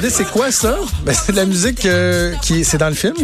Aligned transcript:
demandé 0.00 0.14
c'est 0.14 0.30
quoi 0.30 0.52
ça? 0.52 0.76
Ben, 1.02 1.12
c'est 1.12 1.32
de 1.32 1.36
la 1.36 1.44
musique 1.44 1.84
euh, 1.84 2.34
qui 2.42 2.64
c'est 2.64 2.78
dans 2.78 2.88
le 2.88 2.94
film? 2.94 3.14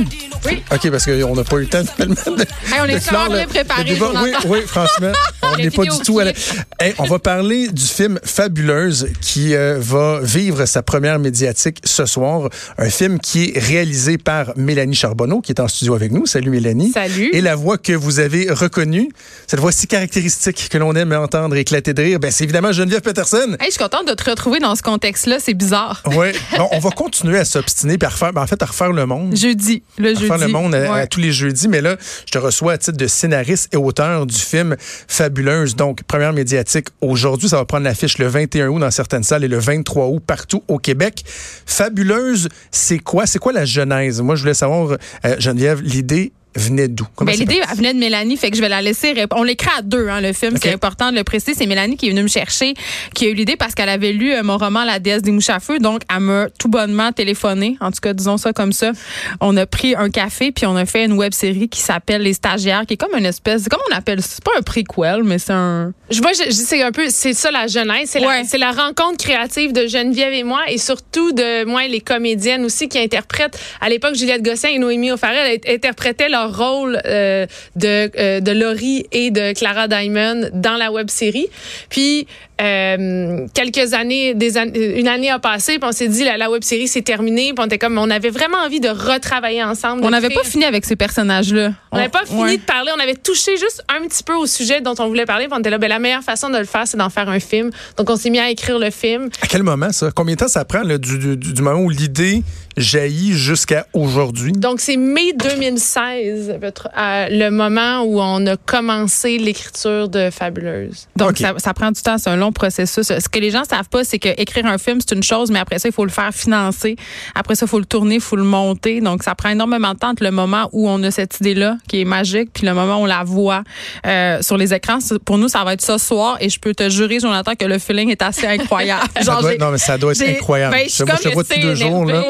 Oui. 0.44 0.62
OK, 0.72 0.90
parce 0.90 1.04
qu'on 1.04 1.36
n'a 1.36 1.44
pas 1.44 1.56
eu 1.56 1.60
le 1.60 1.66
temps 1.68 1.84
tellement 1.96 2.14
de, 2.26 2.42
Hey, 2.42 2.80
on 2.80 2.84
est 2.84 2.98
de 2.98 3.32
bien 3.32 3.46
préparés, 3.46 3.84
le 3.84 3.94
débat. 3.94 4.10
Oui, 4.22 4.32
oui, 4.46 4.58
franchement, 4.66 5.12
on 5.52 5.56
n'est 5.56 5.70
pas 5.70 5.82
du 5.84 5.98
tout 6.04 6.18
à 6.18 6.24
la-. 6.24 6.32
Hey, 6.80 6.92
on 6.98 7.04
va 7.04 7.18
parler 7.18 7.68
du 7.68 7.84
film 7.84 8.18
Fabuleuse 8.24 9.08
qui 9.20 9.54
euh, 9.54 9.76
va 9.78 10.20
vivre 10.22 10.66
sa 10.66 10.82
première 10.82 11.18
médiatique 11.18 11.78
ce 11.84 12.04
soir. 12.04 12.48
Un 12.78 12.90
film 12.90 13.18
qui 13.20 13.52
est 13.54 13.58
réalisé 13.58 14.18
par 14.18 14.52
Mélanie 14.56 14.94
Charbonneau, 14.94 15.40
qui 15.40 15.52
est 15.52 15.60
en 15.60 15.68
studio 15.68 15.94
avec 15.94 16.10
nous. 16.12 16.26
Salut 16.26 16.50
Mélanie. 16.50 16.90
Salut. 16.92 17.30
Et 17.32 17.40
la 17.40 17.54
voix 17.54 17.78
que 17.78 17.92
vous 17.92 18.18
avez 18.18 18.50
reconnue, 18.50 19.08
cette 19.46 19.60
voix 19.60 19.72
si 19.72 19.86
caractéristique 19.86 20.68
que 20.68 20.78
l'on 20.78 20.94
aime 20.94 21.12
entendre 21.12 21.56
éclater 21.56 21.94
de 21.94 22.02
rire, 22.02 22.18
ben, 22.20 22.30
c'est 22.30 22.44
évidemment 22.44 22.72
Geneviève 22.72 23.02
Peterson. 23.02 23.56
Hey, 23.60 23.66
je 23.66 23.70
suis 23.72 23.78
contente 23.78 24.08
de 24.08 24.14
te 24.14 24.28
retrouver 24.28 24.58
dans 24.58 24.74
ce 24.74 24.82
contexte-là. 24.82 25.36
C'est 25.40 25.54
bizarre. 25.54 26.02
Oui. 26.16 26.28
Bon, 26.56 26.68
on 26.70 26.78
va 26.78 26.90
continuer 26.96 27.38
à 27.38 27.44
s'obstiner 27.44 27.98
puis 27.98 28.06
à 28.06 28.10
refaire, 28.10 28.32
ben, 28.32 28.42
en 28.42 28.46
fait, 28.46 28.62
à 28.62 28.66
refaire 28.66 28.92
le 28.92 29.06
monde. 29.06 29.36
Jeudi. 29.36 29.82
Le 29.98 30.10
À 30.10 30.14
jeudi. 30.14 30.26
faire 30.26 30.38
le 30.38 30.48
monde 30.48 30.74
à, 30.74 30.94
à 30.94 31.06
tous 31.06 31.20
les 31.20 31.32
jeudis, 31.32 31.66
mais 31.68 31.80
là, 31.80 31.96
je 32.26 32.32
te 32.32 32.38
reçois 32.38 32.72
à 32.74 32.78
titre 32.78 32.96
de 32.96 33.06
scénariste 33.06 33.68
et 33.72 33.76
auteur 33.76 34.26
du 34.26 34.36
film 34.36 34.76
Fabuleuse. 35.08 35.33
Donc, 35.76 36.02
première 36.04 36.32
médiatique 36.32 36.88
aujourd'hui, 37.00 37.48
ça 37.48 37.56
va 37.56 37.64
prendre 37.64 37.84
l'affiche 37.84 38.18
le 38.18 38.26
21 38.26 38.68
août 38.68 38.78
dans 38.78 38.90
certaines 38.90 39.24
salles 39.24 39.44
et 39.44 39.48
le 39.48 39.58
23 39.58 40.06
août 40.08 40.22
partout 40.24 40.62
au 40.68 40.78
Québec. 40.78 41.24
Fabuleuse, 41.66 42.48
c'est 42.70 42.98
quoi? 42.98 43.26
C'est 43.26 43.38
quoi 43.38 43.52
la 43.52 43.64
genèse? 43.64 44.20
Moi, 44.20 44.36
je 44.36 44.42
voulais 44.42 44.54
savoir, 44.54 44.96
euh, 45.24 45.36
Geneviève, 45.38 45.80
l'idée 45.82 46.32
venait 46.56 46.88
d'où? 46.88 47.06
Ben, 47.20 47.32
L'idée 47.36 47.60
elle 47.68 47.76
venait 47.76 47.94
de 47.94 47.98
Mélanie, 47.98 48.36
fait 48.36 48.50
que 48.50 48.56
je 48.56 48.62
vais 48.62 48.68
la 48.68 48.82
laisser. 48.82 49.12
rép- 49.14 49.32
On 49.34 49.42
l'écrit 49.42 49.70
à 49.78 49.82
deux, 49.82 50.08
hein, 50.08 50.20
le 50.20 50.32
film. 50.32 50.56
C'est 50.60 50.72
important 50.72 51.10
de 51.10 51.16
le 51.16 51.24
préciser. 51.24 51.54
C'est 51.54 51.66
Mélanie 51.66 51.96
qui 51.96 52.06
est 52.06 52.10
venue 52.10 52.22
me 52.22 52.28
chercher, 52.28 52.74
qui 53.14 53.26
a 53.26 53.28
eu 53.28 53.34
l'idée 53.34 53.56
parce 53.56 53.74
qu'elle 53.74 53.88
avait 53.88 54.12
lu 54.12 54.32
euh, 54.32 54.42
mon 54.42 54.56
roman 54.58 54.84
La 54.84 54.98
déesse 54.98 55.22
des 55.22 55.30
mouches 55.32 55.50
à 55.50 55.60
feu. 55.60 55.78
Donc, 55.78 56.02
elle 56.12 56.20
m'a 56.20 56.46
tout 56.58 56.68
bonnement 56.68 57.12
téléphoné. 57.12 57.76
En 57.80 57.90
tout 57.90 58.00
cas, 58.00 58.12
disons 58.12 58.36
ça 58.36 58.52
comme 58.52 58.72
ça. 58.72 58.92
On 59.40 59.56
a 59.56 59.66
pris 59.66 59.94
un 59.96 60.10
café 60.10 60.52
puis 60.52 60.66
on 60.66 60.76
a 60.76 60.86
fait 60.86 61.04
une 61.04 61.12
web 61.14 61.32
série 61.32 61.68
qui 61.68 61.80
s'appelle 61.80 62.22
Les 62.22 62.34
Stagiaires, 62.34 62.84
qui 62.86 62.94
est 62.94 62.96
comme 62.96 63.16
une 63.18 63.26
espèce, 63.26 63.64
comment 63.70 63.82
on 63.92 63.96
appelle 63.96 64.20
ça? 64.22 64.28
C'est 64.34 64.44
pas 64.44 64.52
un 64.58 64.62
prequel, 64.62 65.22
mais 65.24 65.38
c'est 65.38 65.52
un. 65.52 65.92
Je 66.10 66.20
vois, 66.20 66.32
je, 66.32 66.44
je- 66.46 66.50
c'est 66.52 66.82
un 66.82 66.92
peu, 66.92 67.06
c'est 67.08 67.34
ça 67.34 67.50
la 67.50 67.66
jeunesse, 67.66 68.10
c'est 68.10 68.20
Ouais. 68.20 68.42
la, 68.42 68.44
c'est 68.44 68.58
la 68.58 68.72
rencontre 68.72 69.16
créative 69.18 69.72
de 69.72 69.86
Geneviève 69.86 70.32
et 70.32 70.44
moi, 70.44 70.60
et 70.68 70.78
surtout 70.78 71.32
de 71.32 71.64
moi 71.64 71.84
et 71.84 71.88
les 71.88 72.00
comédiennes 72.00 72.64
aussi 72.64 72.88
qui 72.88 72.98
interprètent. 72.98 73.58
À 73.80 73.88
l'époque, 73.88 74.14
Juliette 74.14 74.42
Gosselin 74.42 74.74
et 74.74 74.78
Noémie 74.78 75.12
O'Farrell 75.12 75.58
int- 75.58 75.74
interprétaient 75.74 76.28
leur 76.28 76.43
rôle 76.48 77.00
euh, 77.06 77.46
de 77.76 78.10
euh, 78.18 78.40
de 78.40 78.52
Laurie 78.52 79.06
et 79.12 79.30
de 79.30 79.52
Clara 79.52 79.88
Diamond 79.88 80.50
dans 80.52 80.76
la 80.76 80.90
web 80.92 81.10
série. 81.10 81.46
Puis 81.90 82.26
euh, 82.60 83.46
quelques 83.52 83.94
années, 83.94 84.34
des 84.34 84.56
an- 84.58 84.70
une 84.74 85.08
année 85.08 85.30
a 85.30 85.38
passé, 85.38 85.78
puis 85.78 85.88
on 85.88 85.92
s'est 85.92 86.08
dit 86.08 86.24
la, 86.24 86.36
la 86.36 86.50
web 86.50 86.62
série 86.62 86.86
c'est 86.88 87.02
terminé, 87.02 87.52
puis 87.52 87.56
on 87.58 87.66
était 87.66 87.78
comme, 87.78 87.98
on 87.98 88.10
avait 88.10 88.30
vraiment 88.30 88.58
envie 88.58 88.80
de 88.80 88.88
retravailler 88.88 89.62
ensemble. 89.64 90.02
de 90.02 90.06
On 90.06 90.10
n'avait 90.10 90.30
pas 90.30 90.44
fini 90.44 90.64
avec 90.64 90.84
ces 90.84 90.96
personnages-là. 90.96 91.72
on 91.92 91.96
n'avait 91.96 92.08
pas 92.08 92.24
fini 92.24 92.42
Ouais. 92.42 92.56
de 92.56 92.62
parler, 92.62 92.90
on 92.96 93.00
avait 93.00 93.14
touché 93.14 93.56
juste 93.56 93.82
un 93.88 94.06
petit 94.06 94.22
peu 94.22 94.34
au 94.34 94.46
sujet 94.46 94.80
dont 94.80 94.94
on 94.98 95.08
voulait 95.08 95.24
parler. 95.26 95.46
Puis 95.46 95.54
on 95.56 95.60
était 95.60 95.70
là, 95.70 95.78
ben, 95.78 95.88
la 95.88 95.98
meilleure 95.98 96.22
façon 96.22 96.48
de 96.50 96.58
le 96.58 96.64
faire, 96.64 96.86
c'est 96.86 96.96
d'en 96.96 97.10
faire 97.10 97.28
un 97.28 97.40
film. 97.40 97.70
Donc 97.96 98.08
on 98.10 98.16
s'est 98.16 98.30
mis 98.30 98.38
à 98.38 98.50
écrire 98.50 98.78
le 98.78 98.90
film. 98.90 99.28
À 99.42 99.46
quel 99.46 99.62
moment, 99.62 99.90
ça? 99.92 100.10
Combien 100.14 100.34
de 100.34 100.40
temps 100.40 100.48
ça 100.48 100.64
prend 100.64 100.82
là, 100.82 100.98
du, 100.98 101.18
du- 101.36 101.52
du 101.52 101.62
moment 101.62 101.80
où 101.80 101.90
l'idée 101.90 102.42
jaillit 102.76 103.32
jusqu'à 103.32 103.86
aujourd'hui? 103.92 104.52
Donc 104.52 104.80
c'est 104.80 104.96
mai 104.96 105.32
2016, 105.32 106.56
peut-être, 106.60 106.88
euh, 106.96 107.26
le 107.30 107.50
moment 107.50 108.02
où 108.02 108.20
on 108.20 108.46
a 108.46 108.56
commencé 108.56 109.38
l'écriture 109.38 110.08
de 110.08 110.30
Fabuleuse. 110.30 111.08
Donc, 111.16 111.38
ça, 111.38 111.54
ça 111.58 111.74
prend 111.74 111.90
du 111.90 112.00
temps, 112.00 112.18
c'est 112.18 112.30
un 112.30 112.36
long 112.36 112.52
processus. 112.52 113.06
Ce 113.06 113.28
que 113.28 113.38
les 113.38 113.50
gens 113.50 113.64
savent 113.64 113.88
pas, 113.88 114.04
c'est 114.04 114.18
que 114.18 114.28
écrire 114.40 114.66
un 114.66 114.78
film, 114.78 115.00
c'est 115.00 115.14
une 115.14 115.22
chose, 115.22 115.50
mais 115.50 115.58
après 115.58 115.78
ça, 115.78 115.88
il 115.88 115.92
faut 115.92 116.04
le 116.04 116.10
faire 116.10 116.32
financer. 116.32 116.96
Après 117.34 117.54
ça, 117.54 117.66
il 117.66 117.68
faut 117.68 117.78
le 117.78 117.84
tourner, 117.84 118.16
il 118.16 118.20
faut 118.20 118.36
le 118.36 118.44
monter. 118.44 119.00
Donc, 119.00 119.22
ça 119.22 119.34
prend 119.34 119.50
énormément 119.50 119.92
de 119.92 119.98
temps 119.98 120.10
entre 120.10 120.22
le 120.22 120.30
moment 120.30 120.68
où 120.72 120.88
on 120.88 121.02
a 121.02 121.10
cette 121.10 121.40
idée-là, 121.40 121.76
qui 121.88 122.00
est 122.00 122.04
magique, 122.04 122.50
puis 122.52 122.66
le 122.66 122.74
moment 122.74 122.96
où 122.96 123.02
on 123.02 123.06
la 123.06 123.24
voit 123.24 123.62
euh, 124.06 124.42
sur 124.42 124.56
les 124.56 124.74
écrans. 124.74 124.98
Pour 125.24 125.38
nous, 125.38 125.48
ça 125.48 125.64
va 125.64 125.74
être 125.74 125.82
ce 125.82 125.98
soir, 125.98 126.36
et 126.40 126.48
je 126.48 126.58
peux 126.58 126.74
te 126.74 126.88
jurer, 126.88 127.20
Jonathan, 127.20 127.52
que 127.58 127.64
le 127.64 127.78
feeling 127.78 128.10
est 128.10 128.22
assez 128.22 128.46
incroyable. 128.46 129.04
Ça 129.24 129.40
doit 129.40 129.56
non, 129.56 129.70
mais 129.70 129.78
ça 129.78 129.96
doit 129.96 130.12
être 130.12 130.22
incroyable. 130.22 130.74
ben, 130.74 130.88
je 130.88 130.92
je 130.92 131.04
te 131.04 131.22
comme 131.22 131.32
vois 131.32 131.42
depuis 131.42 131.60
deux 131.60 131.74
jours. 131.74 132.04
Là. 132.04 132.24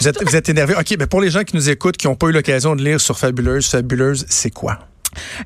Vous, 0.00 0.08
êtes, 0.08 0.22
vous 0.22 0.36
énervé. 0.50 0.74
OK, 0.74 0.96
mais 0.98 1.06
pour 1.06 1.20
les 1.20 1.30
gens 1.30 1.42
qui 1.42 1.56
nous 1.56 1.70
écoutent, 1.70 1.96
qui 1.96 2.06
n'ont 2.06 2.16
pas 2.16 2.28
eu 2.28 2.32
l'occasion 2.32 2.76
de 2.76 2.82
lire 2.82 3.00
sur 3.00 3.18
Fabuleuse, 3.18 3.66
Fabuleuse, 3.66 4.26
c'est 4.28 4.50
quoi? 4.50 4.78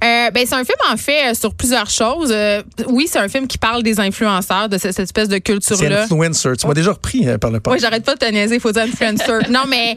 Euh, 0.04 0.30
ben 0.30 0.44
c'est 0.46 0.54
un 0.54 0.64
film 0.64 0.78
en 0.92 0.96
fait 0.96 1.30
euh, 1.30 1.34
sur 1.34 1.54
plusieurs 1.54 1.90
choses. 1.90 2.30
Euh, 2.32 2.62
oui, 2.88 3.06
c'est 3.10 3.18
un 3.18 3.28
film 3.28 3.46
qui 3.46 3.58
parle 3.58 3.82
des 3.82 4.00
influenceurs, 4.00 4.68
de 4.68 4.78
cette, 4.78 4.92
cette 4.92 5.04
espèce 5.04 5.28
de 5.28 5.38
culture 5.38 5.76
C'est 5.76 5.88
là. 5.88 6.04
influencer. 6.04 6.50
Tu 6.58 6.66
m'as 6.66 6.74
déjà 6.74 6.92
repris 6.92 7.28
euh, 7.28 7.38
par 7.38 7.50
le 7.50 7.60
passé. 7.60 7.74
Oui, 7.74 7.80
j'arrête 7.80 8.04
pas 8.04 8.14
de 8.14 8.18
te 8.18 8.30
niaiser, 8.30 8.56
il 8.56 8.60
faut 8.60 8.72
dire 8.72 8.82
influencer. 8.82 9.50
non, 9.50 9.62
mais 9.68 9.96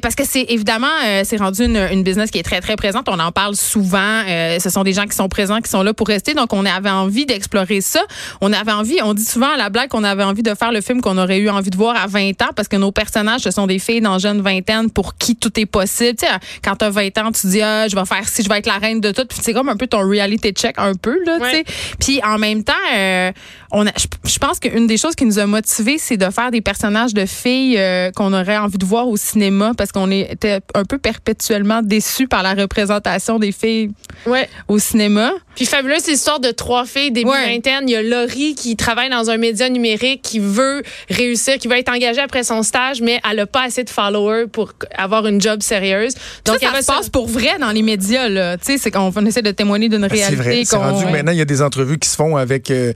parce 0.00 0.14
que 0.14 0.24
c'est 0.24 0.46
évidemment, 0.48 0.86
c'est 1.24 1.36
rendu 1.36 1.64
une, 1.64 1.76
une 1.76 2.02
business 2.02 2.30
qui 2.30 2.38
est 2.38 2.42
très, 2.42 2.60
très 2.60 2.76
présente. 2.76 3.08
On 3.08 3.18
en 3.18 3.32
parle 3.32 3.56
souvent. 3.56 4.22
Ce 4.26 4.70
sont 4.70 4.82
des 4.84 4.92
gens 4.92 5.06
qui 5.06 5.16
sont 5.16 5.28
présents, 5.28 5.60
qui 5.60 5.70
sont 5.70 5.82
là 5.82 5.92
pour 5.94 6.06
rester. 6.06 6.34
Donc, 6.34 6.52
on 6.52 6.64
avait 6.64 6.90
envie 6.90 7.26
d'explorer 7.26 7.80
ça. 7.80 8.00
On 8.40 8.52
avait 8.52 8.72
envie, 8.72 8.98
on 9.02 9.14
dit 9.14 9.24
souvent 9.24 9.52
à 9.52 9.56
la 9.56 9.70
blague 9.70 9.88
qu'on 9.88 10.04
avait 10.04 10.22
envie 10.24 10.42
de 10.42 10.54
faire 10.54 10.72
le 10.72 10.80
film 10.80 11.00
qu'on 11.00 11.18
aurait 11.18 11.38
eu 11.38 11.48
envie 11.50 11.70
de 11.70 11.76
voir 11.76 11.96
à 11.96 12.06
20 12.06 12.30
ans 12.42 12.50
parce 12.54 12.68
que 12.68 12.76
nos 12.76 12.92
personnages, 12.92 13.42
ce 13.42 13.50
sont 13.50 13.66
des 13.66 13.78
filles 13.78 14.00
dans 14.00 14.18
jeune 14.18 14.40
vingtaine 14.40 14.90
pour 14.90 15.16
qui 15.16 15.36
tout 15.36 15.58
est 15.60 15.66
possible. 15.66 16.16
Tu 16.18 16.26
sais, 16.26 16.32
quand 16.62 16.76
t'as 16.76 16.90
20 16.90 17.18
ans, 17.18 17.32
tu 17.32 17.46
dis, 17.48 17.62
ah, 17.62 17.88
je 17.88 17.96
vais 17.96 18.04
faire 18.04 18.28
si 18.28 18.42
je 18.42 18.48
vais 18.48 18.58
être 18.58 18.66
la 18.66 18.78
reine 18.78 18.87
de 18.94 19.12
tout. 19.12 19.26
Puis 19.26 19.38
c'est 19.40 19.52
comme 19.52 19.68
un 19.68 19.76
peu 19.76 19.86
ton 19.86 20.08
reality 20.08 20.50
check, 20.52 20.74
un 20.78 20.94
peu, 20.94 21.18
là, 21.24 21.38
tu 21.38 21.50
sais. 21.50 21.64
Puis 22.00 22.20
en 22.24 22.38
même 22.38 22.64
temps, 22.64 22.72
euh, 22.96 23.32
on 23.70 23.86
a, 23.86 23.90
je, 23.98 24.06
je 24.30 24.38
pense 24.38 24.58
qu'une 24.60 24.86
des 24.86 24.96
choses 24.96 25.14
qui 25.14 25.24
nous 25.26 25.38
a 25.38 25.46
motivés, 25.46 25.98
c'est 25.98 26.16
de 26.16 26.30
faire 26.30 26.50
des 26.50 26.60
personnages 26.60 27.12
de 27.14 27.26
filles 27.26 27.76
euh, 27.78 28.10
qu'on 28.12 28.32
aurait 28.32 28.56
envie 28.56 28.78
de 28.78 28.84
voir 28.84 29.08
au 29.08 29.16
cinéma 29.16 29.72
parce 29.76 29.92
qu'on 29.92 30.10
était 30.10 30.60
un 30.74 30.84
peu 30.84 30.98
perpétuellement 30.98 31.82
déçus 31.82 32.28
par 32.28 32.42
la 32.42 32.54
représentation 32.54 33.38
des 33.38 33.52
filles 33.52 33.90
Ouais. 34.26 34.48
au 34.68 34.78
cinéma. 34.78 35.32
Puis 35.54 35.66
Fabuleuse, 35.66 36.00
c'est 36.02 36.12
l'histoire 36.12 36.40
de 36.40 36.50
trois 36.50 36.84
filles 36.84 37.10
début 37.12 37.28
Ouais. 37.30 37.52
vingtaine. 37.54 37.88
Il 37.88 37.92
y 37.92 37.96
a 37.96 38.02
Laurie 38.02 38.54
qui 38.54 38.76
travaille 38.76 39.10
dans 39.10 39.28
un 39.30 39.36
média 39.36 39.68
numérique, 39.68 40.22
qui 40.22 40.38
veut 40.38 40.82
réussir, 41.10 41.58
qui 41.58 41.68
veut 41.68 41.76
être 41.76 41.92
engagée 41.92 42.20
après 42.20 42.44
son 42.44 42.62
stage, 42.62 43.00
mais 43.02 43.20
elle 43.30 43.40
a 43.40 43.46
pas 43.46 43.64
assez 43.64 43.84
de 43.84 43.90
followers 43.90 44.46
pour 44.50 44.72
avoir 44.96 45.26
une 45.26 45.40
job 45.40 45.62
sérieuse. 45.62 46.14
Donc, 46.44 46.58
ça 46.60 46.80
se 46.80 46.86
passe 46.86 47.08
pour 47.10 47.26
vrai 47.28 47.58
dans 47.60 47.70
les 47.70 47.82
médias. 47.82 48.28
là. 48.28 48.56
Tu 48.56 48.64
sais, 48.64 48.78
c'est 48.78 48.90
qu'on 48.90 49.12
on 49.14 49.26
essaie 49.26 49.42
de 49.42 49.50
témoigner 49.50 49.88
d'une 49.88 50.00
Ben, 50.06 50.08
C'est 50.10 50.16
réalité. 50.26 50.42
vrai. 50.42 50.62
C'est 50.64 50.76
rendu 50.76 51.04
ouais. 51.04 51.10
maintenant, 51.12 51.32
il 51.32 51.38
y 51.38 51.42
a 51.42 51.44
des 51.44 51.60
entrevues 51.62 51.98
qui 51.98 52.08
se 52.08 52.16
font 52.16 52.36
avec 52.36 52.70
euh, 52.70 52.92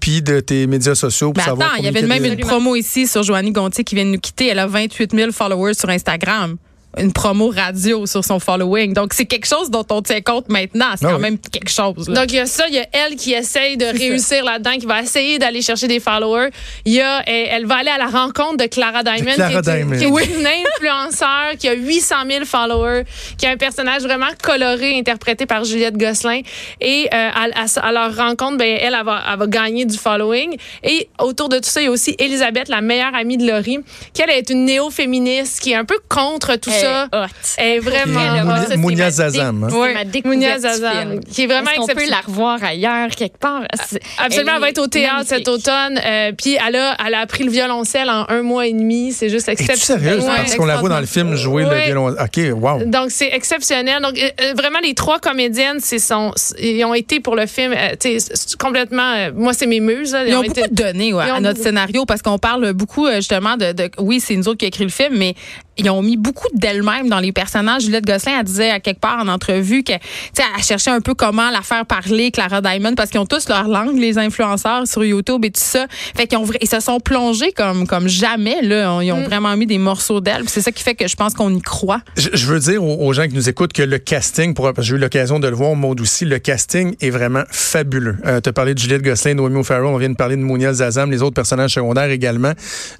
copie 0.00 0.22
de 0.22 0.40
tes 0.40 0.66
médias 0.66 0.94
sociaux 0.94 1.32
pour 1.32 1.42
Mais 1.42 1.48
savoir. 1.48 1.68
attends, 1.72 1.78
il 1.78 1.84
y 1.84 1.88
avait 1.88 2.02
même 2.02 2.24
une 2.24 2.36
promo 2.36 2.74
ici 2.74 3.06
sur 3.06 3.22
Joannie 3.22 3.52
Gontier 3.52 3.84
qui 3.84 3.94
vient 3.94 4.04
de 4.04 4.10
nous 4.10 4.18
quitter. 4.18 4.46
Elle 4.48 4.58
a 4.58 4.66
28 4.66 5.14
000 5.14 5.32
followers 5.32 5.74
sur 5.74 5.88
Instagram. 5.90 6.56
Une 6.98 7.12
promo 7.12 7.50
radio 7.54 8.04
sur 8.06 8.24
son 8.24 8.40
following. 8.40 8.94
Donc, 8.94 9.12
c'est 9.14 9.24
quelque 9.26 9.46
chose 9.46 9.70
dont 9.70 9.86
on 9.90 10.02
tient 10.02 10.20
compte 10.22 10.48
maintenant. 10.48 10.86
C'est 10.98 11.06
Ah 11.06 11.10
quand 11.10 11.16
oui. 11.16 11.22
même 11.22 11.38
quelque 11.38 11.70
chose. 11.70 12.08
là. 12.08 12.20
Donc, 12.20 12.32
il 12.32 12.36
y 12.36 12.40
a 12.40 12.46
ça. 12.46 12.66
Il 12.68 12.74
y 12.74 12.78
a 12.80 12.86
elle 12.92 13.14
qui 13.14 13.32
essaye 13.32 13.76
de 13.76 13.84
réussir 13.86 14.44
là-dedans, 14.44 14.72
qui 14.78 14.86
va 14.86 15.00
essayer 15.00 15.38
d'aller 15.38 15.62
chercher 15.62 15.86
des 15.86 16.00
followers. 16.00 16.48
Il 16.84 16.92
y 16.94 17.00
a, 17.00 17.22
elle, 17.28 17.46
elle 17.52 17.66
va 17.66 17.76
aller 17.76 17.90
à 17.90 17.98
la 17.98 18.06
rencontre 18.08 18.56
de 18.56 18.64
Clara 18.66 19.04
Diamond, 19.04 19.34
Clara 19.34 19.62
qui 19.62 19.70
est, 19.70 19.80
une- 19.82 19.96
Diamond. 19.96 19.98
qui 19.98 20.22
est 20.24 20.40
une 20.40 20.46
influenceur, 20.90 21.56
qui 21.58 21.68
a 21.68 21.74
800 21.74 22.14
000 22.28 22.44
followers, 22.44 23.04
qui 23.38 23.46
a 23.46 23.50
un 23.50 23.56
personnage 23.56 24.02
vraiment 24.02 24.26
coloré, 24.42 24.98
interprété 24.98 25.46
par 25.46 25.62
Juliette 25.62 25.96
Gosselin. 25.96 26.40
Et 26.80 27.08
euh, 27.14 27.30
à, 27.32 27.46
à- 27.62 27.86
à 27.88 27.92
leur 27.92 28.16
rencontre, 28.16 28.56
ben, 28.58 28.78
elle, 28.80 28.96
elle 28.98 29.04
va, 29.04 29.22
elle 29.32 29.38
va 29.38 29.46
gagner 29.46 29.84
du 29.84 29.96
following. 29.96 30.56
Et 30.82 31.08
autour 31.20 31.48
de 31.48 31.58
tout 31.58 31.68
ça, 31.70 31.80
il 31.80 31.84
y 31.84 31.88
a 31.88 31.90
aussi 31.92 32.16
Elisabeth, 32.18 32.68
la 32.68 32.80
meilleure 32.80 33.14
amie 33.14 33.36
de 33.36 33.46
Laurie, 33.46 33.78
qui, 34.12 34.22
elle, 34.22 34.30
est 34.30 34.50
une 34.50 34.64
néo-féministe, 34.64 35.60
qui 35.60 35.70
est 35.70 35.76
un 35.76 35.84
peu 35.84 35.98
contre 36.08 36.56
tout 36.56 36.70
ça. 36.70 36.79
Elle 36.82 37.18
est 37.20 37.24
hot. 37.24 37.26
Elle 37.58 37.66
est 37.72 37.78
vraiment 37.78 38.52
hot. 38.54 38.66
Ça, 38.68 38.76
Mounia 38.76 39.04
ma 39.04 39.10
Zazam, 39.10 39.64
hein. 39.64 39.94
Mounia 40.24 40.58
Zazam, 40.58 41.20
qui 41.20 41.42
est 41.42 41.46
vraiment 41.46 41.70
Est-ce 41.70 41.80
qu'on 41.80 41.86
peut 41.86 42.08
la 42.08 42.20
revoir 42.20 42.62
ailleurs, 42.62 43.08
quelque 43.10 43.38
part? 43.38 43.62
C'est- 43.88 44.00
Absolument, 44.18 44.52
elle 44.56 44.60
va 44.60 44.66
est 44.68 44.70
être 44.70 44.78
au 44.78 44.86
théâtre 44.86 45.24
cet 45.26 45.48
automne. 45.48 45.98
Euh, 46.04 46.32
puis 46.36 46.56
elle 46.66 46.76
a, 46.76 46.96
elle 47.06 47.14
a 47.14 47.20
appris 47.20 47.44
le 47.44 47.50
violoncelle 47.50 48.08
en 48.10 48.26
un 48.28 48.42
mois 48.42 48.66
et 48.66 48.72
demi. 48.72 49.12
C'est 49.12 49.28
juste 49.28 49.48
Es-tu 49.48 49.62
exceptionnel. 49.62 50.02
sérieuse? 50.02 50.24
Ouais. 50.24 50.36
Parce 50.36 50.54
qu'on 50.56 50.66
la 50.66 50.76
voit 50.76 50.88
dans 50.88 51.00
le 51.00 51.06
film 51.06 51.34
jouer 51.36 51.62
le 51.64 51.68
Ouais. 51.70 51.86
violon. 51.86 52.08
OK, 52.08 52.40
wow. 52.54 52.84
Donc 52.84 53.10
c'est 53.10 53.28
exceptionnel. 53.32 54.02
Donc 54.02 54.18
euh, 54.18 54.28
euh, 54.42 54.54
vraiment 54.56 54.78
les 54.82 54.94
trois 54.94 55.18
comédiennes, 55.18 55.78
c'est 55.80 55.98
son, 55.98 56.32
ils 56.58 56.84
ont 56.84 56.94
été 56.94 57.20
pour 57.20 57.36
le 57.36 57.46
film, 57.46 57.72
euh, 57.72 57.90
tu 58.00 58.18
sais, 58.18 58.30
c'est 58.34 58.56
complètement. 58.58 59.12
euh, 59.16 59.30
moi 59.34 59.52
c'est 59.52 59.66
mes 59.66 59.80
muses. 59.80 60.12
là. 60.12 60.24
Ils 60.26 60.34
ont 60.34 60.42
été- 60.42 60.62
beaucoup 60.62 60.74
donné 60.74 61.12
ouais, 61.12 61.24
ont 61.30 61.34
à 61.34 61.40
notre 61.40 61.54
beaucoup- 61.54 61.64
scénario 61.64 62.04
parce 62.06 62.22
qu'on 62.22 62.38
parle 62.38 62.72
beaucoup 62.72 63.08
justement 63.10 63.56
de, 63.56 63.72
de- 63.72 63.90
oui 63.98 64.20
c'est 64.20 64.34
nous 64.36 64.48
autres 64.48 64.58
qui 64.58 64.64
a 64.64 64.68
écrit 64.68 64.84
le 64.84 64.90
film 64.90 65.16
mais 65.16 65.34
ils 65.76 65.88
ont 65.90 66.02
mis 66.02 66.16
beaucoup 66.16 66.48
d'elle-même 66.54 67.08
dans 67.08 67.20
les 67.20 67.32
personnages. 67.32 67.82
Juliette 67.82 68.04
Gosselin, 68.04 68.38
elle 68.40 68.44
disait 68.44 68.70
à 68.70 68.80
quelque 68.80 69.00
part 69.00 69.18
en 69.18 69.28
entrevue 69.28 69.82
que, 69.82 69.92
tu 69.92 69.98
sais, 70.34 70.42
elle 70.56 70.62
cherchait 70.62 70.90
un 70.90 71.00
peu 71.00 71.14
comment 71.14 71.50
la 71.50 71.62
faire 71.62 71.86
parler, 71.86 72.30
Clara 72.30 72.60
Diamond, 72.60 72.94
parce 72.94 73.10
qu'ils 73.10 73.20
ont 73.20 73.26
tous 73.26 73.48
leur 73.48 73.68
langue, 73.68 73.96
les 73.96 74.18
influenceurs 74.18 74.86
sur 74.86 75.04
YouTube 75.04 75.44
et 75.44 75.50
tout 75.50 75.60
ça. 75.62 75.86
Fait 76.16 76.26
qu'ils 76.26 76.38
ont, 76.38 76.46
ils 76.60 76.68
se 76.68 76.80
sont 76.80 77.00
plongés 77.00 77.52
comme, 77.52 77.86
comme 77.86 78.08
jamais, 78.08 78.62
là. 78.62 79.00
Ils 79.02 79.12
ont 79.12 79.22
mm. 79.22 79.24
vraiment 79.24 79.56
mis 79.56 79.66
des 79.66 79.78
morceaux 79.78 80.20
d'elle. 80.20 80.48
C'est 80.48 80.60
ça 80.60 80.72
qui 80.72 80.82
fait 80.82 80.94
que 80.94 81.08
je 81.08 81.16
pense 81.16 81.34
qu'on 81.34 81.54
y 81.54 81.62
croit. 81.62 82.00
Je, 82.16 82.46
veux 82.46 82.60
dire 82.60 82.82
aux, 82.82 83.12
gens 83.12 83.26
qui 83.26 83.34
nous 83.34 83.48
écoutent 83.48 83.72
que 83.72 83.82
le 83.82 83.98
casting, 83.98 84.54
pour, 84.54 84.70
j'ai 84.78 84.94
eu 84.94 84.98
l'occasion 84.98 85.40
de 85.40 85.48
le 85.48 85.54
voir, 85.54 85.74
Maud 85.74 86.00
aussi, 86.00 86.24
le 86.24 86.38
casting 86.38 86.94
est 87.00 87.10
vraiment 87.10 87.42
fabuleux. 87.50 88.16
Euh, 88.26 88.40
tu 88.40 88.48
as 88.48 88.52
parlé 88.52 88.74
de 88.74 88.78
Juliette 88.78 89.02
Gosselin, 89.02 89.34
Noémie 89.34 89.60
O'Farrell, 89.60 89.86
on 89.86 89.96
vient 89.96 90.10
de 90.10 90.16
parler 90.16 90.36
de 90.36 90.42
Mounia 90.42 90.72
Zazam, 90.72 91.10
les 91.10 91.22
autres 91.22 91.34
personnages 91.34 91.74
secondaires 91.74 92.10
également. 92.10 92.52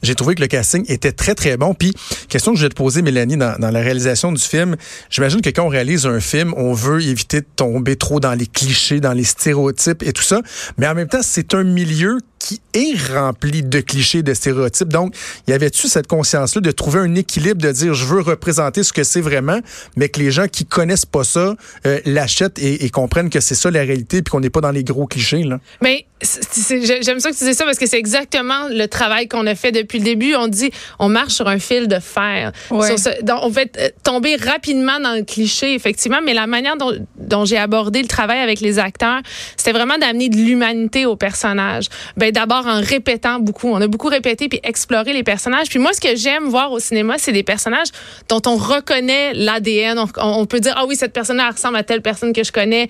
J'ai 0.03 0.15
trouvé 0.15 0.35
que 0.35 0.41
le 0.41 0.47
casting 0.47 0.85
était 0.89 1.13
très, 1.13 1.35
très 1.35 1.57
bon. 1.57 1.75
Puis, 1.75 1.93
question 2.31 2.53
que 2.53 2.59
je 2.59 2.65
vais 2.65 2.71
te 2.71 2.75
poser, 2.75 3.03
Mélanie, 3.03 3.37
dans, 3.37 3.59
dans 3.59 3.71
la 3.71 3.81
réalisation 3.81 4.33
du 4.33 4.43
film, 4.43 4.77
j'imagine 5.11 5.43
que 5.43 5.51
quand 5.51 5.65
on 5.65 5.69
réalise 5.69 6.07
un 6.07 6.21
film, 6.21 6.55
on 6.57 6.73
veut 6.73 7.03
éviter 7.03 7.41
de 7.41 7.47
tomber 7.57 7.97
trop 7.97 8.21
dans 8.21 8.35
les 8.35 8.47
clichés, 8.47 9.01
dans 9.01 9.13
les 9.13 9.25
stéréotypes 9.25 10.03
et 10.03 10.13
tout 10.13 10.23
ça. 10.23 10.41
Mais 10.79 10.87
en 10.87 10.95
même 10.95 11.09
temps, 11.09 11.23
c'est 11.23 11.55
un 11.55 11.65
milieu 11.65 12.19
qui 12.51 12.61
est 12.75 13.13
rempli 13.13 13.63
de 13.63 13.79
clichés, 13.81 14.25
de 14.25 14.35
stéréotypes. 14.35 14.89
Donc, 14.89 15.15
y 15.47 15.53
avait-tu 15.53 15.87
cette 15.87 16.09
conscience-là 16.09 16.61
de 16.61 16.71
trouver 16.73 16.99
un 16.99 17.15
équilibre, 17.15 17.63
de 17.63 17.71
dire 17.71 17.95
je 17.95 18.05
veux 18.05 18.23
représenter 18.23 18.83
ce 18.83 18.93
que 18.93 19.05
c'est 19.05 19.21
vraiment, 19.21 19.61
mais 19.95 20.09
que 20.09 20.19
les 20.19 20.33
gens 20.33 20.49
qui 20.49 20.67
connaissent 20.67 21.07
pas 21.07 21.23
ça 21.23 21.55
euh, 21.87 22.01
l'achètent 22.07 22.59
et, 22.59 22.91
comprennent 22.91 23.31
que 23.31 23.39
c'est 23.39 23.55
ça 23.55 23.71
la 23.71 23.83
réalité, 23.83 24.23
puis 24.23 24.33
qu'on 24.33 24.41
n'est 24.41 24.51
pas 24.51 24.61
dans 24.61 24.73
les 24.73 24.83
gros 24.83 25.07
clichés 25.07 25.45
là? 25.45 25.61
Mais 25.81 26.07
j'aime 26.23 27.21
ça 27.21 27.31
que 27.31 27.37
tu 27.37 27.45
dis 27.45 27.55
ça 27.55 27.65
parce 27.65 27.79
que 27.79 27.87
c'est 27.87 27.99
exactement 27.99 28.69
le 28.69 28.87
travail 28.87 29.29
qu'on 29.29 29.47
a 29.47 29.55
fait 29.55 29.73
depuis 29.73 29.99
le 29.99 30.05
début. 30.05 30.35
On 30.35 30.49
dit 30.49 30.71
on 30.99 31.09
marche 31.09 31.35
sur 31.35 31.49
un 31.49 31.59
fil 31.59 31.87
de 31.89 31.99
fer. 31.99 32.53
Ouais. 32.71 32.95
on 33.29 33.53
fait 33.53 33.77
euh, 33.79 33.89
tomber 34.03 34.37
rapidement 34.37 34.99
dans 35.01 35.15
le 35.15 35.23
cliché 35.23 35.73
effectivement, 35.75 36.19
mais 36.25 36.35
la 36.35 36.49
manière 36.49 36.77
dont, 36.77 36.93
dont 37.17 37.45
j'ai 37.45 37.57
abordé 37.57 38.03
le 38.03 38.09
travail 38.09 38.41
avec 38.41 38.61
les 38.61 38.79
acteurs, 38.81 39.21
c'était 39.57 39.73
vraiment 39.73 39.99
d'amener 39.99 40.29
de 40.29 40.37
l'humanité 40.37 41.07
aux 41.07 41.17
personnages. 41.17 41.87
Ben, 42.17 42.33
d'abord 42.41 42.67
en 42.67 42.81
répétant 42.81 43.39
beaucoup. 43.39 43.69
On 43.69 43.81
a 43.81 43.87
beaucoup 43.87 44.09
répété 44.09 44.49
puis 44.49 44.61
exploré 44.63 45.13
les 45.13 45.23
personnages. 45.23 45.69
Puis 45.69 45.79
moi, 45.79 45.93
ce 45.93 46.01
que 46.01 46.17
j'aime 46.17 46.45
voir 46.45 46.73
au 46.73 46.79
cinéma, 46.79 47.17
c'est 47.19 47.33
des 47.33 47.43
personnages 47.43 47.89
dont 48.29 48.41
on 48.47 48.57
reconnaît 48.57 49.35
l'ADN. 49.35 50.03
On, 50.17 50.47
peut 50.47 50.61
dire, 50.61 50.75
ah 50.77 50.87
oui, 50.87 50.97
cette 50.97 51.13
personne-là 51.13 51.51
ressemble 51.51 51.77
à 51.77 51.83
telle 51.83 52.01
personne 52.01 52.33
que 52.33 52.43
je 52.43 52.53
connais. 52.53 52.89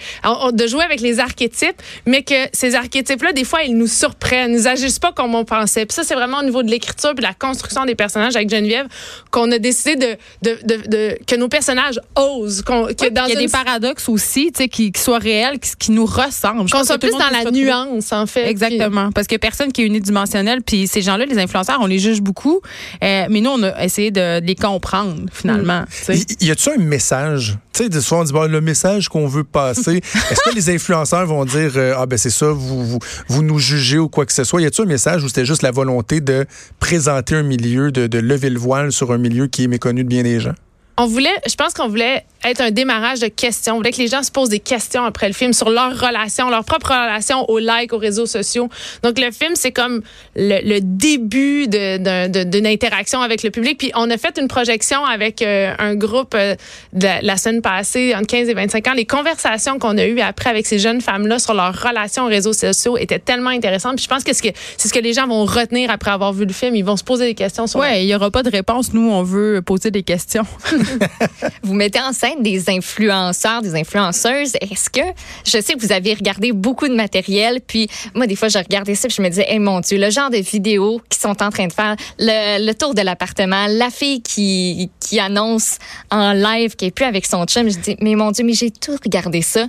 de 0.52 0.66
jouer 0.66 0.84
avec 0.84 1.00
les 1.00 1.18
archétypes, 1.18 1.82
mais 2.06 2.22
que 2.22 2.34
ces 2.52 2.76
archétypes-là, 2.76 3.32
des 3.32 3.44
fois, 3.44 3.62
ils 3.64 3.76
nous 3.76 3.88
surprennent, 3.88 4.52
ils 4.52 4.56
nous 4.58 4.68
agissent 4.68 5.00
pas 5.00 5.12
comme 5.12 5.34
on 5.34 5.44
pensait. 5.44 5.84
Puis 5.84 5.94
ça, 5.94 6.04
c'est 6.04 6.14
vraiment 6.14 6.38
au 6.38 6.44
niveau 6.44 6.62
de 6.62 6.70
l'écriture 6.70 7.10
puis 7.14 7.24
de 7.24 7.28
la 7.28 7.34
construction 7.34 7.84
des 7.84 7.96
personnages 7.96 8.36
avec 8.36 8.48
Geneviève 8.48 8.86
qu'on 9.30 9.50
a 9.50 9.58
décidé 9.58 9.96
de, 9.96 10.16
de, 10.42 10.88
de, 10.88 11.18
que 11.26 11.34
nos 11.34 11.48
personnages 11.48 12.00
osent. 12.16 12.62
Qu 12.62 12.72
il 13.00 13.12
y 13.14 13.32
a 13.32 13.34
des 13.34 13.48
paradoxes 13.48 14.08
aussi, 14.08 14.52
tu 14.52 14.62
sais, 14.62 14.68
qui, 14.68 14.92
qui, 14.92 15.00
soient 15.00 15.18
réels, 15.18 15.58
qui, 15.58 15.70
qui 15.76 15.90
nous 15.90 16.06
ressemblent. 16.06 16.70
Qu'on 16.70 16.84
soit 16.84 16.98
plus 16.98 17.10
dans 17.10 17.30
la 17.30 17.50
nuance, 17.50 18.12
en 18.12 18.26
fait. 18.26 18.48
Exactement. 18.48 19.10
Parce 19.12 19.26
que 19.26 19.36
personne 19.40 19.72
qui 19.72 19.82
est 19.82 19.86
unidimensionnel. 19.86 20.62
Puis 20.62 20.86
ces 20.86 21.02
gens-là, 21.02 21.26
les 21.26 21.38
influenceurs, 21.38 21.78
on 21.80 21.86
les 21.86 21.98
juge 21.98 22.20
beaucoup. 22.20 22.60
Euh, 23.02 23.26
mais 23.30 23.40
nous, 23.40 23.50
on 23.50 23.62
a 23.62 23.84
essayé 23.84 24.10
de, 24.10 24.40
les 24.40 24.54
comprendre, 24.54 25.26
finalement. 25.32 25.84
Mm. 26.08 26.12
Y, 26.40 26.50
a-tu 26.50 26.70
un 26.70 26.76
message? 26.76 27.58
Tu 27.72 27.84
sais, 27.84 28.00
fois, 28.00 28.20
on 28.20 28.24
dit, 28.24 28.32
le 28.32 28.60
message 28.60 29.08
qu'on 29.08 29.26
veut 29.26 29.44
passer. 29.44 29.96
Est-ce 30.30 30.50
que 30.50 30.54
les 30.54 30.70
influenceurs 30.70 31.26
vont 31.26 31.44
dire, 31.44 31.72
euh, 31.76 31.94
ah 31.96 32.06
ben 32.06 32.18
c'est 32.18 32.30
ça, 32.30 32.50
vous, 32.50 32.84
vous, 32.84 32.98
vous, 33.28 33.42
nous 33.42 33.58
jugez 33.58 33.98
ou 33.98 34.08
quoi 34.08 34.26
que 34.26 34.32
ce 34.32 34.44
soit? 34.44 34.60
Y 34.60 34.66
a-tu 34.66 34.82
un 34.82 34.86
message 34.86 35.24
où 35.24 35.28
c'était 35.28 35.46
juste 35.46 35.62
la 35.62 35.70
volonté 35.70 36.20
de 36.20 36.46
présenter 36.78 37.36
un 37.36 37.42
milieu, 37.42 37.90
de, 37.90 38.06
de 38.06 38.18
lever 38.18 38.50
le 38.50 38.58
voile 38.58 38.92
sur 38.92 39.12
un 39.12 39.18
milieu 39.18 39.46
qui 39.46 39.64
est 39.64 39.68
méconnu 39.68 40.04
de 40.04 40.08
bien 40.08 40.22
des 40.22 40.40
gens? 40.40 40.54
On 41.02 41.06
voulait, 41.06 41.34
je 41.48 41.54
pense 41.54 41.72
qu'on 41.72 41.88
voulait 41.88 42.26
être 42.44 42.60
un 42.60 42.70
démarrage 42.70 43.20
de 43.20 43.28
questions. 43.28 43.72
On 43.72 43.76
voulait 43.78 43.90
que 43.90 44.02
les 44.02 44.08
gens 44.08 44.22
se 44.22 44.30
posent 44.30 44.50
des 44.50 44.60
questions 44.60 45.02
après 45.02 45.28
le 45.28 45.32
film 45.32 45.54
sur 45.54 45.70
leur 45.70 45.98
relation, 45.98 46.50
leur 46.50 46.62
propre 46.62 46.88
relation 46.88 47.48
aux 47.48 47.58
likes, 47.58 47.94
aux 47.94 47.98
réseaux 47.98 48.26
sociaux. 48.26 48.68
Donc, 49.02 49.18
le 49.18 49.30
film, 49.30 49.52
c'est 49.54 49.72
comme 49.72 50.02
le, 50.36 50.80
début 50.80 51.68
d'une 51.68 52.66
interaction 52.66 53.22
avec 53.22 53.42
le 53.42 53.50
public. 53.50 53.78
Puis, 53.78 53.92
on 53.94 54.10
a 54.10 54.18
fait 54.18 54.38
une 54.38 54.46
projection 54.46 55.02
avec 55.02 55.40
euh, 55.40 55.72
un 55.78 55.94
groupe 55.94 56.34
euh, 56.34 56.54
de 56.92 57.08
la, 57.22 57.36
semaine 57.38 57.62
passée, 57.62 58.14
entre 58.14 58.26
15 58.26 58.50
et 58.50 58.54
25 58.54 58.88
ans. 58.88 58.92
Les 58.94 59.06
conversations 59.06 59.78
qu'on 59.78 59.96
a 59.96 60.04
eues 60.04 60.20
après 60.20 60.50
avec 60.50 60.66
ces 60.66 60.78
jeunes 60.78 61.00
femmes-là 61.00 61.38
sur 61.38 61.54
leur 61.54 61.74
relation 61.74 62.24
aux 62.24 62.28
réseaux 62.28 62.52
sociaux 62.52 62.98
étaient 62.98 63.18
tellement 63.18 63.50
intéressantes. 63.50 63.96
Puis, 63.96 64.04
je 64.04 64.08
pense 64.14 64.24
que 64.24 64.34
c'est 64.34 64.88
ce 64.88 64.92
que 64.92 64.98
les 64.98 65.14
gens 65.14 65.26
vont 65.26 65.46
retenir 65.46 65.90
après 65.90 66.10
avoir 66.10 66.34
vu 66.34 66.44
le 66.44 66.52
film. 66.52 66.76
Ils 66.76 66.84
vont 66.84 66.98
se 66.98 67.04
poser 67.04 67.24
des 67.24 67.34
questions 67.34 67.66
sur... 67.66 67.80
Ouais, 67.80 68.02
il 68.02 68.06
n'y 68.06 68.14
aura 68.14 68.30
pas 68.30 68.42
de 68.42 68.50
réponse. 68.50 68.92
Nous, 68.92 69.10
on 69.10 69.22
veut 69.22 69.62
poser 69.62 69.90
des 69.90 70.02
questions. 70.02 70.44
vous 71.62 71.74
mettez 71.74 72.00
en 72.00 72.12
scène 72.12 72.42
des 72.42 72.68
influenceurs, 72.70 73.62
des 73.62 73.74
influenceuses. 73.74 74.54
Est-ce 74.60 74.90
que 74.90 75.00
je 75.44 75.60
sais 75.60 75.74
que 75.74 75.80
vous 75.80 75.92
avez 75.92 76.14
regardé 76.14 76.52
beaucoup 76.52 76.88
de 76.88 76.94
matériel, 76.94 77.60
puis 77.66 77.88
moi 78.14 78.26
des 78.26 78.36
fois 78.36 78.48
je 78.48 78.58
regardais 78.58 78.94
ça, 78.94 79.08
puis 79.08 79.16
je 79.16 79.22
me 79.22 79.28
disais, 79.28 79.46
hey, 79.48 79.58
mon 79.58 79.80
Dieu, 79.80 79.98
le 79.98 80.10
genre 80.10 80.30
de 80.30 80.38
vidéos 80.38 81.00
qui 81.08 81.18
sont 81.18 81.42
en 81.42 81.50
train 81.50 81.66
de 81.66 81.72
faire, 81.72 81.96
le, 82.18 82.72
tour 82.72 82.94
de 82.94 83.02
l'appartement, 83.02 83.66
la 83.68 83.90
fille 83.90 84.22
qui 84.22 84.90
qui 85.00 85.18
annonce 85.18 85.78
en 86.10 86.32
live 86.32 86.76
qu'elle 86.76 86.88
est 86.88 86.92
plus 86.92 87.04
avec 87.04 87.26
son 87.26 87.44
chum, 87.44 87.68
je 87.70 87.78
dis, 87.78 87.96
mais 88.00 88.14
mon 88.14 88.30
Dieu, 88.30 88.44
mais 88.44 88.52
j'ai 88.52 88.70
tout 88.70 88.96
regardé 89.02 89.42
ça. 89.42 89.66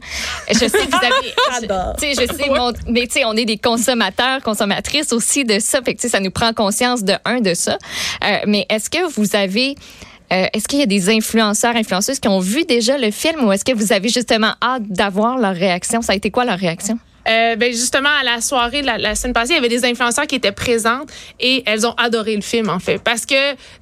Je 0.50 0.54
sais 0.54 0.70
que 0.70 0.92
vous 0.92 0.98
avez, 0.98 1.96
tu 1.98 2.16
sais, 2.16 2.28
je 2.28 2.34
sais, 2.34 2.50
mais 2.88 3.08
tu 3.08 3.14
sais, 3.14 3.26
on 3.26 3.34
est 3.34 3.46
des 3.46 3.58
consommateurs, 3.58 4.42
consommatrices 4.42 5.12
aussi 5.14 5.46
de 5.46 5.60
ça, 5.60 5.82
fait 5.82 5.96
que 5.96 6.08
ça 6.08 6.20
nous 6.20 6.32
prend 6.32 6.54
conscience 6.54 7.04
de 7.04 7.14
un 7.26 7.42
de 7.42 7.54
ça. 7.54 7.78
Euh, 8.24 8.38
mais 8.48 8.66
est-ce 8.70 8.90
que 8.90 9.12
vous 9.14 9.36
avez 9.36 9.76
euh, 10.32 10.46
est-ce 10.54 10.68
qu'il 10.68 10.80
y 10.80 10.84
a 10.84 10.88
des 10.88 11.10
influenceurs, 11.10 11.76
influenceuses 11.76 12.20
qui 12.20 12.28
ont 12.28 12.40
vu 12.40 12.64
déjà 12.64 12.98
le 12.98 13.12
film 13.12 13.44
ou 13.44 13.52
est-ce 13.52 13.66
que 13.66 13.74
vous 13.74 13.92
avez 13.92 14.10
justement 14.10 14.54
hâte 14.62 14.84
d'avoir 14.88 15.38
leur 15.38 15.54
réaction? 15.54 16.02
Ça 16.02 16.14
a 16.14 16.16
été 16.16 16.32
quoi 16.32 16.46
leur 16.46 16.58
réaction? 16.58 16.98
Euh, 17.32 17.56
ben 17.56 17.72
justement, 17.72 18.10
à 18.20 18.24
la 18.24 18.42
soirée 18.42 18.82
de 18.82 18.88
la, 18.88 19.16
semaine 19.16 19.34
passée, 19.34 19.54
il 19.54 19.56
y 19.56 19.60
avait 19.60 19.70
des 19.70 19.86
influenceurs 19.86 20.28
qui 20.28 20.36
étaient 20.36 20.52
présentes 20.52 21.10
et 21.40 21.64
elles 21.66 21.86
ont 21.86 21.94
adoré 21.94 22.36
le 22.36 22.42
film, 22.42 22.70
en 22.70 22.80
fait, 22.80 23.00
parce 23.02 23.26
que 23.26 23.36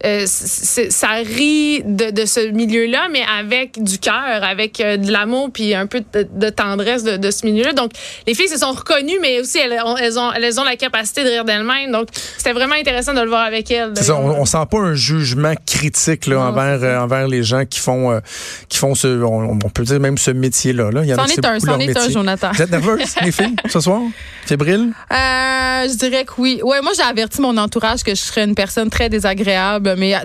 euh, 0.05 0.25
ça 0.25 1.07
rit 1.25 1.81
de, 1.83 2.11
de 2.11 2.25
ce 2.25 2.51
milieu-là, 2.51 3.07
mais 3.11 3.23
avec 3.39 3.81
du 3.81 3.97
cœur, 3.97 4.43
avec 4.43 4.79
euh, 4.79 4.97
de 4.97 5.11
l'amour, 5.11 5.49
puis 5.51 5.73
un 5.73 5.87
peu 5.87 6.03
de, 6.13 6.49
tendresse 6.49 7.03
de, 7.03 7.17
de 7.17 7.31
ce 7.31 7.45
milieu-là. 7.45 7.73
Donc, 7.73 7.91
les 8.27 8.33
filles 8.33 8.49
se 8.49 8.59
sont 8.59 8.71
reconnues, 8.71 9.19
mais 9.21 9.39
aussi 9.39 9.57
elles 9.57 9.79
ont, 9.83 9.97
elles 9.97 10.19
ont, 10.19 10.31
elles 10.33 10.59
ont 10.59 10.63
la 10.63 10.75
capacité 10.75 11.23
de 11.23 11.29
rire 11.29 11.45
d'elles-mêmes. 11.45 11.91
Donc, 11.91 12.09
c'était 12.37 12.53
vraiment 12.53 12.75
intéressant 12.75 13.13
de 13.13 13.21
le 13.21 13.29
voir 13.29 13.43
avec 13.43 13.71
elles. 13.71 13.97
Ça, 13.97 14.15
on, 14.15 14.41
on, 14.41 14.45
sent 14.45 14.57
pas 14.69 14.79
un 14.79 14.93
jugement 14.93 15.53
critique 15.65 16.27
là, 16.27 16.39
envers, 16.41 16.83
euh, 16.83 16.99
envers 16.99 17.27
les 17.27 17.43
gens 17.43 17.65
qui 17.65 17.79
font, 17.79 18.19
qui 18.67 18.77
font 18.77 18.95
ce, 18.95 19.23
on, 19.23 19.57
peut 19.57 19.83
dire 19.83 19.99
même 19.99 20.17
ce 20.17 20.31
métier-là. 20.31 20.91
Là. 20.91 21.01
Il 21.03 21.09
y 21.09 21.13
en 21.13 21.17
a 21.17 21.25
est 21.25 21.45
un, 21.45 21.59
c'en 21.59 21.79
est 21.79 21.97
un, 21.97 22.09
Jonathan. 22.09 22.51
Vous 22.53 22.61
êtes 22.61 22.71
nerveuse? 22.71 23.15
ce 23.67 23.79
soir? 23.79 24.01
Fébrile? 24.45 24.93
Euh, 25.11 25.87
je 25.87 25.97
dirais 25.97 26.25
que 26.25 26.33
oui. 26.37 26.61
Ouais, 26.63 26.81
moi, 26.81 26.91
j'ai 26.95 27.03
averti 27.03 27.41
mon 27.41 27.55
entourage 27.57 28.03
que 28.03 28.11
je 28.11 28.21
serais 28.21 28.43
une 28.43 28.55
personne 28.55 28.89
très 28.89 29.09
désagréable. 29.09 29.95
Mais 29.97 30.15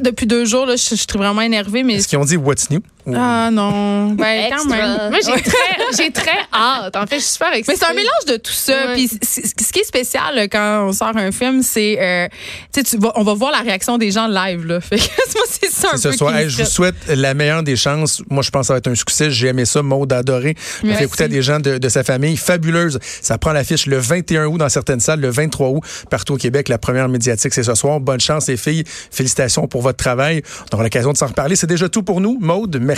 depuis 0.00 0.26
deux 0.26 0.44
jours, 0.44 0.66
là, 0.66 0.76
je, 0.76 0.94
suis 0.94 1.06
vraiment 1.14 1.42
énervée. 1.42 1.82
Mais... 1.82 1.94
Est-ce 1.94 2.08
qu'ils 2.08 2.18
ont 2.18 2.24
dit 2.24 2.36
What's 2.36 2.70
new? 2.70 2.80
Ah 3.14 3.50
non. 3.52 4.12
Ben, 4.12 4.50
quand 4.50 4.64
même. 4.66 5.10
Moi, 5.10 5.18
j'ai 5.24 5.42
très, 5.42 5.96
j'ai 5.96 6.10
très 6.10 6.38
hâte. 6.52 6.96
En 6.96 7.06
fait, 7.06 7.16
je 7.16 7.22
suis 7.22 7.32
super 7.32 7.52
excitée. 7.52 7.72
Mais 7.72 7.78
c'est 7.78 7.90
un 7.90 7.94
mélange 7.94 8.24
de 8.26 8.36
tout 8.36 8.52
ça. 8.52 8.94
Puis 8.94 9.08
ce 9.08 9.72
qui 9.72 9.80
est 9.80 9.84
spécial 9.84 10.48
quand 10.50 10.86
on 10.88 10.92
sort 10.92 11.16
un 11.16 11.30
film, 11.30 11.62
c'est, 11.62 11.98
euh, 12.00 12.28
tu 12.72 12.84
sais, 12.84 12.98
on 13.14 13.22
va 13.22 13.34
voir 13.34 13.52
la 13.52 13.60
réaction 13.60 13.98
des 13.98 14.10
gens 14.10 14.26
live. 14.26 14.66
Là. 14.66 14.80
Fait 14.86 14.96
que 14.96 15.02
moi, 15.34 15.44
c'est 15.48 15.70
ça 15.70 15.90
un 15.92 15.96
ce 15.96 16.08
peu. 16.08 16.16
Soir. 16.16 16.34
je 16.48 16.62
vous 16.62 16.68
souhaite 16.68 16.96
la 17.08 17.34
meilleure 17.34 17.62
des 17.62 17.76
chances. 17.76 18.22
Moi, 18.28 18.42
je 18.42 18.50
pense 18.50 18.62
que 18.62 18.66
ça 18.68 18.72
va 18.74 18.78
être 18.78 18.88
un 18.88 18.94
succès. 18.94 19.30
J'ai 19.30 19.48
aimé 19.48 19.64
ça. 19.64 19.82
Maud 19.82 20.12
a 20.12 20.18
adoré. 20.18 20.56
On 20.82 20.92
fait 20.92 21.04
écouter 21.04 21.24
à 21.24 21.28
des 21.28 21.42
gens 21.42 21.60
de, 21.60 21.78
de, 21.78 21.88
sa 21.88 22.02
famille. 22.02 22.36
Fabuleuse. 22.36 22.98
Ça 23.22 23.38
prend 23.38 23.52
l'affiche 23.52 23.86
le 23.86 23.98
21 23.98 24.46
août 24.46 24.58
dans 24.58 24.68
certaines 24.68 25.00
salles, 25.00 25.20
le 25.20 25.30
23 25.30 25.68
août 25.68 25.82
partout 26.10 26.34
au 26.34 26.38
Québec. 26.38 26.68
La 26.68 26.78
première 26.78 27.08
médiatique, 27.08 27.54
c'est 27.54 27.62
ce 27.62 27.74
soir. 27.74 28.00
Bonne 28.00 28.20
chance, 28.20 28.48
les 28.48 28.56
filles. 28.56 28.84
Félicitations 29.10 29.68
pour 29.68 29.82
votre 29.82 29.98
travail. 29.98 30.42
On 30.72 30.74
aura 30.74 30.84
l'occasion 30.84 31.12
de 31.12 31.16
s'en 31.16 31.26
reparler. 31.26 31.54
C'est 31.54 31.66
déjà 31.66 31.88
tout 31.88 32.02
pour 32.02 32.20
nous. 32.20 32.38
Maude, 32.40 32.78
merci. 32.80 32.95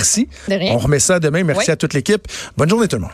De 0.48 0.54
rien. 0.54 0.72
On 0.72 0.78
remet 0.78 0.98
ça 0.98 1.20
demain. 1.20 1.44
Merci 1.44 1.70
à 1.70 1.76
toute 1.76 1.94
l'équipe. 1.94 2.26
Bonne 2.56 2.68
journée 2.68 2.88
tout 2.88 2.96
le 2.96 3.02
monde. 3.02 3.10